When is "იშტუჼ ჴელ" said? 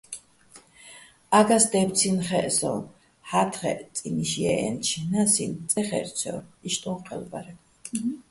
6.67-7.23